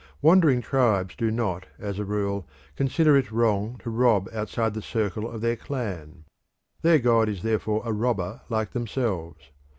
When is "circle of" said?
4.81-5.41